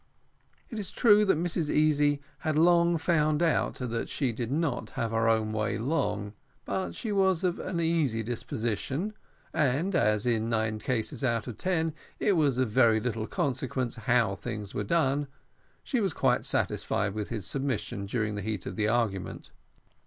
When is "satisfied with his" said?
16.45-17.45